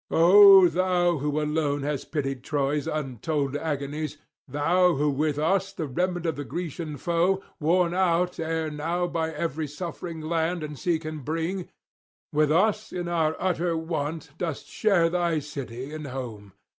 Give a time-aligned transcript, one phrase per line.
[0.09, 6.25] O thou who alone hast pitied Troy's untold agonies, thou who with us the remnant
[6.25, 11.19] of the Grecian foe, worn out ere now by every suffering land and sea can
[11.19, 11.69] bring,
[12.33, 16.53] with us in our utter want dost share thy city and home!